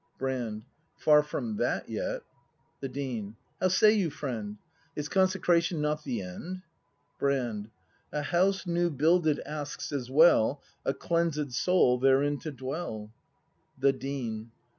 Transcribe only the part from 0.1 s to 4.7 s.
Brand. Far from that yet. The Dean. How say you, friend?